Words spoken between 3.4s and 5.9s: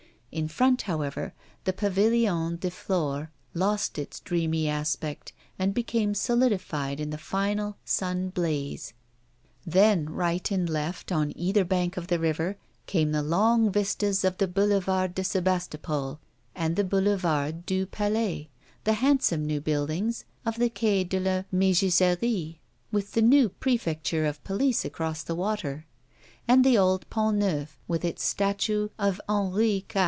lost its dreamy aspect, and